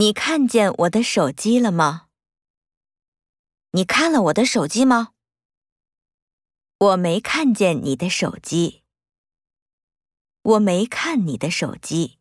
[0.00, 2.06] 你看见我的手机了吗？
[3.72, 5.12] 你看了我的手机吗？
[6.78, 8.82] 我没看见你的手机。
[10.40, 12.19] 我没看你的手机。